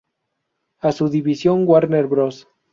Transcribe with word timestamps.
A 0.79 0.93
su 0.93 1.09
División 1.09 1.65
Warner 1.67 2.07
Bros. 2.07 2.47